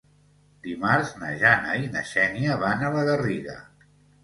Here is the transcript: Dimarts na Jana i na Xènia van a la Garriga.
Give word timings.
Dimarts 0.67 1.11
na 1.25 1.29
Jana 1.43 1.77
i 1.83 1.93
na 1.97 2.03
Xènia 2.15 2.59
van 2.65 2.85
a 2.89 2.93
la 2.99 3.07
Garriga. 3.13 3.57